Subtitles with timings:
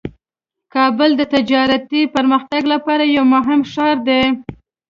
[0.73, 4.23] کابل د تجارتي پرمختګ لپاره یو مهم ښار دی.